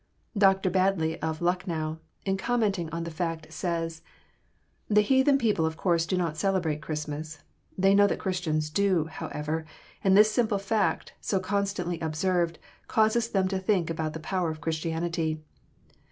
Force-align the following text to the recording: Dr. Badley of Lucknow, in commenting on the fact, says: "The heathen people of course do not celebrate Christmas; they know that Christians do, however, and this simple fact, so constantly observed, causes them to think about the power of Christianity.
Dr. 0.35 0.71
Badley 0.71 1.19
of 1.21 1.43
Lucknow, 1.43 1.99
in 2.25 2.35
commenting 2.35 2.89
on 2.89 3.03
the 3.03 3.11
fact, 3.11 3.53
says: 3.53 4.01
"The 4.87 5.01
heathen 5.01 5.37
people 5.37 5.63
of 5.63 5.77
course 5.77 6.07
do 6.07 6.17
not 6.17 6.37
celebrate 6.37 6.81
Christmas; 6.81 7.43
they 7.77 7.93
know 7.93 8.07
that 8.07 8.17
Christians 8.17 8.71
do, 8.71 9.05
however, 9.05 9.63
and 10.03 10.17
this 10.17 10.31
simple 10.31 10.57
fact, 10.57 11.13
so 11.21 11.39
constantly 11.39 11.99
observed, 11.99 12.57
causes 12.87 13.29
them 13.29 13.47
to 13.49 13.59
think 13.59 13.91
about 13.91 14.13
the 14.13 14.19
power 14.19 14.49
of 14.49 14.59
Christianity. 14.59 15.39